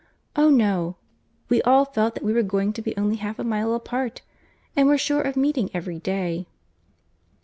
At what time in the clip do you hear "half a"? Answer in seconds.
3.17-3.43